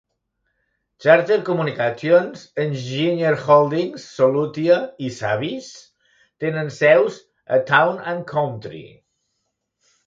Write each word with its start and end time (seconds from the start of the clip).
"Charter 1.03 1.43
Communications", 1.49 2.45
"Energizer 2.63 3.35
Holdings", 3.43 4.07
"Solutia" 4.23 4.79
i 5.09 5.13
"Savvis" 5.21 5.71
tenen 6.45 6.75
seus 6.81 7.23
a 7.59 7.65
"Town 7.73 8.03
and 8.15 8.31
Country". 8.37 8.85